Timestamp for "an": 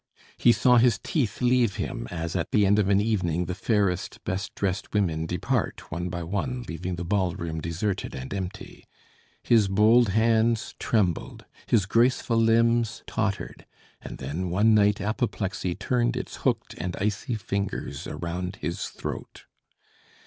2.89-2.99